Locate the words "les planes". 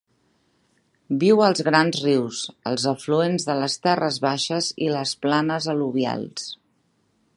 4.97-5.69